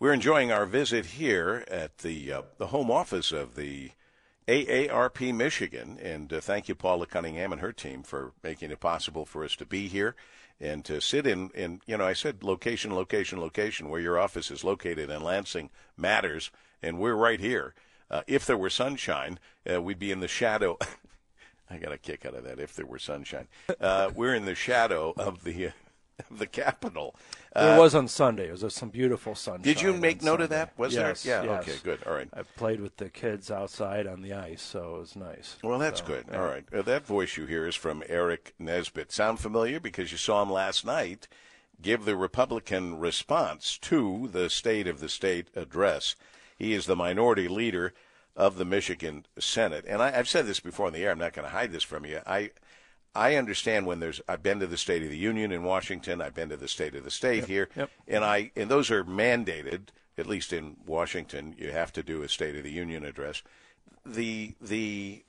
[0.00, 3.90] We're enjoying our visit here at the uh, the home office of the
[4.48, 9.26] AARP Michigan, and uh, thank you, Paula Cunningham and her team, for making it possible
[9.26, 10.16] for us to be here
[10.58, 11.50] and to sit in.
[11.50, 13.90] In you know, I said location, location, location.
[13.90, 15.68] Where your office is located in Lansing
[15.98, 16.50] matters,
[16.82, 17.74] and we're right here.
[18.10, 19.38] Uh, if there were sunshine,
[19.70, 20.78] uh, we'd be in the shadow.
[21.70, 22.58] I got a kick out of that.
[22.58, 23.48] If there were sunshine,
[23.78, 25.72] uh, we're in the shadow of the
[26.30, 27.14] the Capitol.
[27.54, 28.48] Uh, it was on Sunday.
[28.48, 29.62] It was some beautiful sunshine.
[29.62, 30.44] Did you make note Sunday.
[30.44, 30.78] of that?
[30.78, 31.44] Was yes, there?
[31.44, 31.52] Yeah.
[31.52, 31.62] yes.
[31.68, 31.78] Okay.
[31.82, 32.02] Good.
[32.06, 32.28] All right.
[32.32, 35.56] I played with the kids outside on the ice, so it was nice.
[35.62, 36.26] Well, that's So, good.
[36.30, 36.40] yeah.
[36.40, 36.64] All right.
[36.72, 39.10] Uh, that voice you hear is from Aric Nesbitt.
[39.10, 41.26] Sound familiar because you saw him last night
[41.82, 46.14] give the Republican response to the State of the State address.
[46.56, 47.94] He is the minority leader
[48.36, 49.84] of the Michigan Senate.
[49.88, 51.10] And I, I've said this before in the air.
[51.10, 52.20] I'm not going to hide this from you.
[52.26, 52.50] I.
[53.14, 54.20] I understand when there's.
[54.28, 56.20] I've been to the State of the Union in Washington.
[56.20, 57.90] I've been to the State of the State here, yep.
[58.06, 59.88] and I and those are mandated.
[60.16, 63.42] At least in Washington, you have to do a State of the Union address.
[64.04, 65.24] The the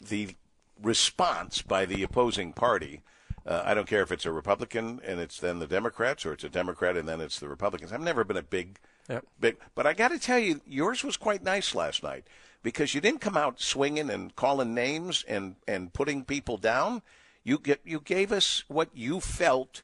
[0.00, 0.34] the
[0.82, 3.02] response by the opposing party.
[3.46, 6.44] Uh, I don't care if it's a Republican and it's then the Democrats, or it's
[6.44, 7.92] a Democrat and then it's the Republicans.
[7.92, 9.24] I've never been a big, Yep.
[9.40, 12.24] big, but I got to tell you, yours was quite nice last night
[12.62, 17.02] because you didn't come out swinging and calling names and and putting people down.
[17.44, 19.82] You get you gave us what you felt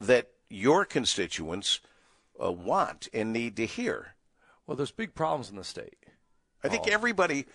[0.00, 1.80] that your constituents
[2.42, 4.14] uh, want and need to hear.
[4.66, 5.96] Well, there's big problems in the state.
[6.64, 7.46] I think everybody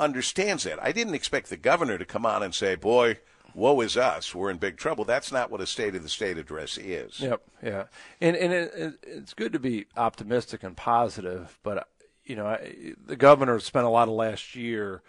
[0.00, 0.82] understands that.
[0.82, 3.18] I didn't expect the governor to come on and say, "Boy,
[3.54, 4.34] woe is us.
[4.34, 7.20] We're in big trouble." That's not what a State of the State address is.
[7.20, 7.84] Yep, yeah,
[8.20, 11.88] and and it, it, it's good to be optimistic and positive, but
[12.30, 15.02] you know, I, the governor spent a lot of last year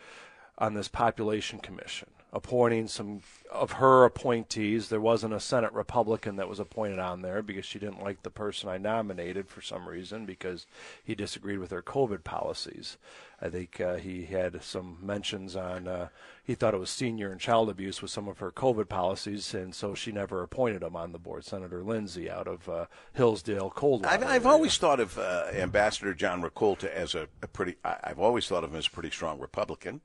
[0.62, 4.90] on this population commission, appointing some of her appointees.
[4.90, 8.30] There wasn't a Senate Republican that was appointed on there because she didn't like the
[8.30, 10.68] person I nominated for some reason because
[11.04, 12.98] he disagreed with her COVID policies.
[13.42, 16.10] I think uh, he had some mentions on uh,
[16.44, 19.74] he thought it was senior and child abuse with some of her COVID policies, and
[19.74, 21.44] so she never appointed him on the board.
[21.44, 24.14] Senator Lindsey out of uh, Hillsdale, Coldwater.
[24.14, 27.78] I've, I've always thought of uh, Ambassador John Rakolta as a, a pretty.
[27.84, 30.02] I, I've always thought of him as a pretty strong Republican.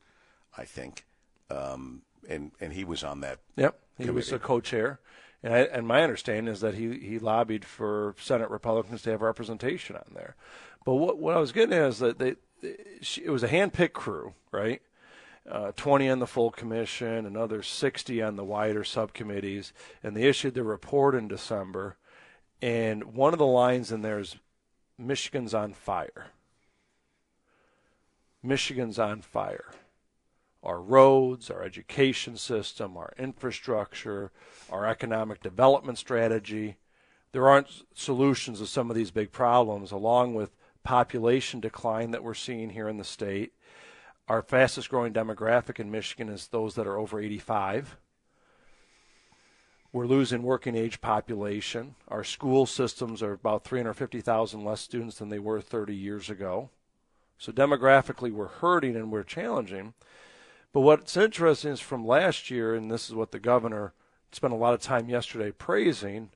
[0.56, 1.04] I think,
[1.50, 3.38] um, and and he was on that.
[3.56, 5.00] Yep, he was a co-chair,
[5.42, 9.22] and I, and my understanding is that he he lobbied for Senate Republicans to have
[9.22, 10.36] representation on there.
[10.84, 14.34] But what what I was getting at is that they, it was a hand-picked crew,
[14.50, 14.80] right?
[15.48, 20.54] Uh, 20 on the full commission, another 60 on the wider subcommittees, and they issued
[20.54, 21.96] the report in December.
[22.60, 24.36] And one of the lines in there is
[24.98, 26.28] Michigan's on fire.
[28.42, 29.70] Michigan's on fire
[30.66, 34.32] our roads, our education system, our infrastructure,
[34.68, 36.76] our economic development strategy.
[37.30, 42.34] There aren't solutions to some of these big problems, along with population decline that we're
[42.34, 43.52] seeing here in the state.
[44.28, 47.96] Our fastest growing demographic in Michigan is those that are over 85.
[49.92, 51.94] We're losing working age population.
[52.08, 56.70] Our school systems are about 350,000 less students than they were 30 years ago.
[57.38, 59.94] So demographically, we're hurting and we're challenging.
[60.76, 63.94] But what's interesting is from last year, and this is what the governor
[64.30, 66.32] spent a lot of time yesterday praising,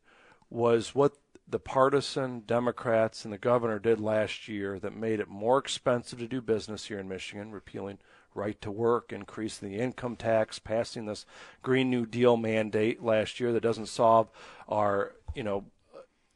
[0.48, 1.12] was what
[1.46, 6.26] the partisan Democrats and the governor did last year that made it more expensive to
[6.26, 7.98] do business here in Michigan, repealing
[8.34, 11.26] right to work, increasing the income tax, passing this
[11.60, 14.30] Green New Deal mandate last year that doesn't solve
[14.66, 15.66] our, you know,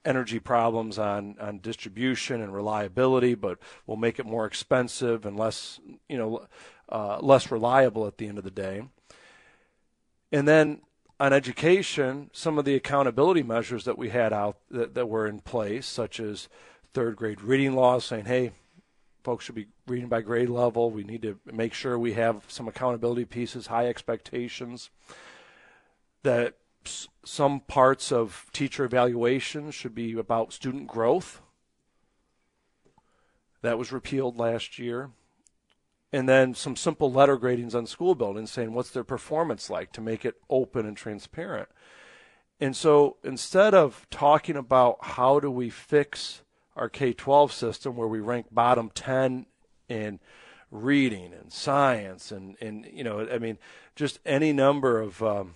[0.05, 5.81] energy problems on, on distribution and reliability, but will make it more expensive and less,
[6.09, 6.47] you know,
[6.89, 8.83] uh, less reliable at the end of the day.
[10.31, 10.81] And then
[11.21, 15.41] on education, some of the accountability measures that we had out that, that were in
[15.41, 16.49] place, such as
[16.93, 18.51] third grade reading laws, saying, hey,
[19.23, 20.91] folks should be reading by grade level.
[20.91, 24.91] We need to make sure we have some accountability pieces, high expectations.
[26.25, 26.55] That
[27.25, 31.41] some parts of teacher evaluation should be about student growth.
[33.63, 35.11] That was repealed last year.
[36.13, 40.01] And then some simple letter gradings on school buildings saying what's their performance like to
[40.01, 41.69] make it open and transparent.
[42.61, 46.43] And so instead of talking about how do we fix
[46.77, 49.47] our K 12 system where we rank bottom 10
[49.89, 50.21] in
[50.71, 53.59] reading and science and, and you know, I mean,
[53.97, 55.55] just any number of, um,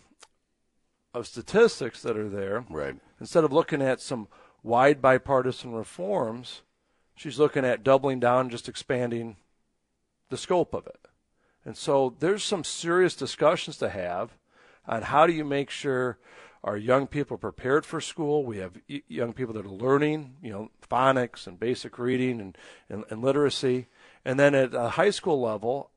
[1.14, 2.96] of statistics that are there, Right.
[3.20, 4.28] instead of looking at some
[4.62, 6.62] wide bipartisan reforms,
[7.14, 9.36] she's looking at doubling down, just expanding
[10.28, 11.08] the scope of it.
[11.64, 14.32] And so there's some serious discussions to have
[14.86, 16.18] on how do you make sure
[16.64, 18.44] our young people are prepared for school.
[18.44, 22.58] We have young people that are learning, you know, phonics and basic reading and,
[22.88, 23.86] and, and literacy.
[24.24, 25.90] And then at a high school level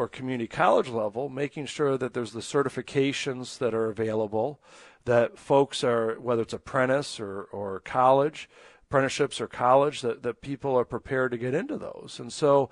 [0.00, 4.58] or community college level, making sure that there's the certifications that are available,
[5.04, 8.48] that folks are, whether it's apprentice or, or college,
[8.84, 12.16] apprenticeships or college, that, that people are prepared to get into those.
[12.18, 12.70] And so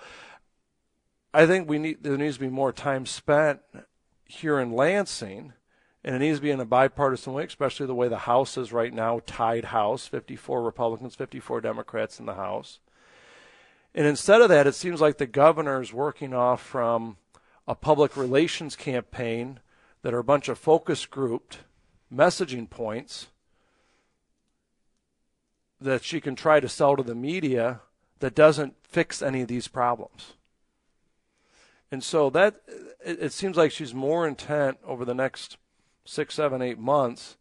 [1.35, 3.61] I think we need there needs to be more time spent
[4.25, 5.53] here in Lansing
[6.03, 8.73] and it needs to be in a bipartisan way, especially the way the House is
[8.73, 12.79] right now, tied House, 54 Republicans, 54 Democrats in the House.
[13.95, 17.17] And instead of that, it seems like the governor is working off from
[17.67, 19.61] a public relations campaign
[20.03, 21.59] that are a bunch of focus grouped
[22.13, 23.29] messaging points
[25.81, 27.81] that she can try to sell to the media
[28.21, 30.33] that doesn't fix any of these problems.
[31.91, 32.61] And so that
[33.05, 35.57] it, it seems like she's more intent over the next
[36.05, 37.37] six, seven, eight months,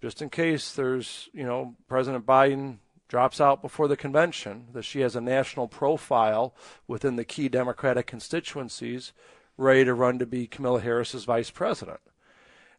[0.00, 2.78] just in case there's, you know, President Biden
[3.12, 6.54] drops out before the convention, that she has a national profile
[6.88, 9.12] within the key Democratic constituencies
[9.58, 12.00] ready to run to be Kamala Harris's vice president.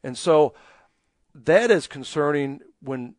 [0.03, 0.55] And so
[1.35, 3.13] that is concerning when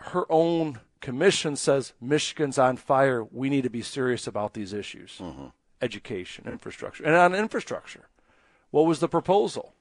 [0.00, 3.22] her own commission says Michigan's on fire.
[3.22, 5.46] We need to be serious about these issues mm-hmm.
[5.80, 7.04] education, infrastructure.
[7.04, 8.08] And on infrastructure,
[8.72, 9.74] what was the proposal?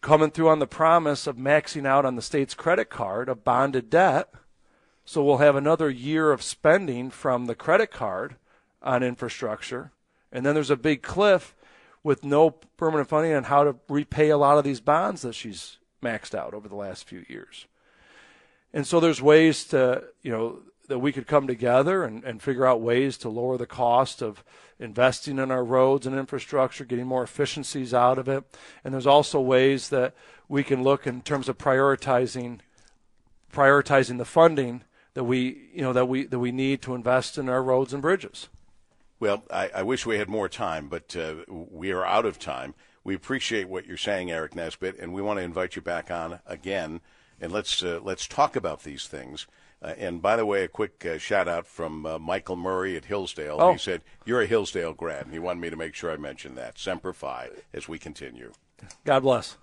[0.00, 3.90] coming through on the promise of maxing out on the state's credit card of bonded
[3.90, 4.30] debt.
[5.10, 8.36] So we'll have another year of spending from the credit card
[8.80, 9.90] on infrastructure.
[10.30, 11.56] And then there's a big cliff
[12.04, 15.78] with no permanent funding on how to repay a lot of these bonds that she's
[16.00, 17.66] maxed out over the last few years.
[18.72, 22.64] And so there's ways to, you know, that we could come together and, and figure
[22.64, 24.44] out ways to lower the cost of
[24.78, 28.44] investing in our roads and infrastructure, getting more efficiencies out of it.
[28.84, 30.14] And there's also ways that
[30.48, 32.60] we can look in terms of prioritizing
[33.52, 34.84] prioritizing the funding
[35.20, 38.00] that we you know that we that we need to invest in our roads and
[38.00, 38.48] bridges.
[39.18, 42.72] Well, I, I wish we had more time, but uh, we are out of time.
[43.04, 46.40] We appreciate what you're saying, Aric Nesbitt, and we want to invite you back on
[46.46, 47.02] again,
[47.38, 49.46] and let's uh, let's talk about these things.
[49.82, 53.04] Uh, and by the way, a quick uh, shout out from uh, Michael Murray at
[53.04, 53.58] Hillsdale.
[53.60, 53.72] Oh.
[53.72, 55.24] He said, You're a Hillsdale grad.
[55.24, 56.78] And he wanted me to make sure I mentioned that.
[56.78, 58.52] Semper Fi as we continue.
[59.04, 59.56] God bless.